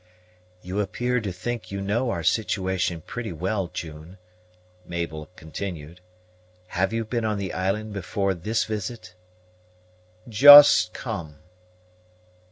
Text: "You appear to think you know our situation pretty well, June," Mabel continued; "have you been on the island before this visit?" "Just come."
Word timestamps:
"You 0.63 0.79
appear 0.79 1.21
to 1.21 1.31
think 1.31 1.69
you 1.69 1.79
know 1.79 2.09
our 2.09 2.23
situation 2.23 3.01
pretty 3.01 3.31
well, 3.31 3.67
June," 3.67 4.17
Mabel 4.83 5.29
continued; 5.35 6.01
"have 6.69 6.91
you 6.91 7.05
been 7.05 7.23
on 7.23 7.37
the 7.37 7.53
island 7.53 7.93
before 7.93 8.33
this 8.33 8.63
visit?" 8.63 9.13
"Just 10.27 10.91
come." 10.95 11.37